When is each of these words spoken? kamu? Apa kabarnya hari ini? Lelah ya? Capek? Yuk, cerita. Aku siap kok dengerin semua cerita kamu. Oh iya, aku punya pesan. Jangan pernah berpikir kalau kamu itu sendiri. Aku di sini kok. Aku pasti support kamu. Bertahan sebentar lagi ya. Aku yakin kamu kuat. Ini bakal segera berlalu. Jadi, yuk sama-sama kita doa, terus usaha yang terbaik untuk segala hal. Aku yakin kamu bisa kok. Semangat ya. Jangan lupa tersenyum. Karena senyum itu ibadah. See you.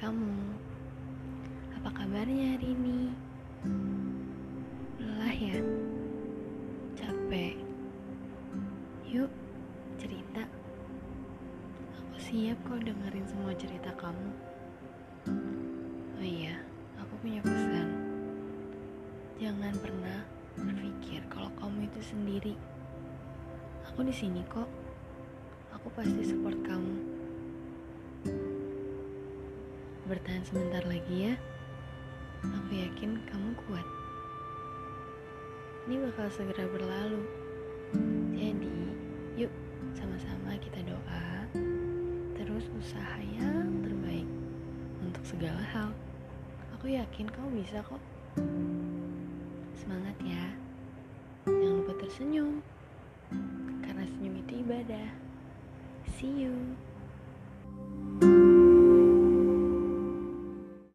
kamu? 0.00 0.32
Apa 1.76 1.92
kabarnya 1.92 2.56
hari 2.56 2.72
ini? 2.72 3.12
Lelah 4.96 5.36
ya? 5.36 5.60
Capek? 6.96 7.60
Yuk, 9.04 9.28
cerita. 10.00 10.48
Aku 12.00 12.16
siap 12.16 12.56
kok 12.64 12.80
dengerin 12.80 13.28
semua 13.28 13.52
cerita 13.52 13.92
kamu. 14.00 14.32
Oh 16.16 16.24
iya, 16.24 16.56
aku 16.96 17.20
punya 17.20 17.44
pesan. 17.44 17.92
Jangan 19.36 19.76
pernah 19.84 20.24
berpikir 20.56 21.20
kalau 21.28 21.52
kamu 21.60 21.84
itu 21.92 22.00
sendiri. 22.00 22.54
Aku 23.92 24.00
di 24.00 24.16
sini 24.16 24.40
kok. 24.48 24.68
Aku 25.76 25.92
pasti 25.92 26.24
support 26.24 26.56
kamu. 26.64 27.09
Bertahan 30.10 30.42
sebentar 30.42 30.82
lagi 30.90 31.30
ya. 31.30 31.38
Aku 32.42 32.74
yakin 32.74 33.22
kamu 33.30 33.54
kuat. 33.62 33.86
Ini 35.86 36.02
bakal 36.02 36.26
segera 36.34 36.66
berlalu. 36.66 37.22
Jadi, 38.34 38.74
yuk 39.38 39.54
sama-sama 39.94 40.58
kita 40.58 40.82
doa, 40.82 41.46
terus 42.34 42.66
usaha 42.74 43.22
yang 43.22 43.70
terbaik 43.86 44.26
untuk 44.98 45.22
segala 45.22 45.62
hal. 45.70 45.94
Aku 46.74 46.90
yakin 46.90 47.30
kamu 47.30 47.62
bisa 47.62 47.78
kok. 47.78 48.02
Semangat 49.78 50.18
ya. 50.26 50.58
Jangan 51.46 51.86
lupa 51.86 51.94
tersenyum. 52.02 52.58
Karena 53.86 54.10
senyum 54.10 54.42
itu 54.42 54.58
ibadah. 54.58 55.06
See 56.18 56.50
you. 56.50 56.74